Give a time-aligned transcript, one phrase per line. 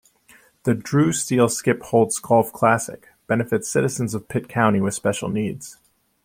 [0.63, 5.77] The "Drew Steele-Skip Holtz Golf Classic" benefits citizens of Pitt County with special needs.